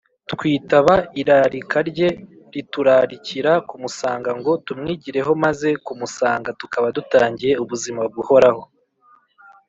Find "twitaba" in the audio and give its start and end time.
0.31-0.93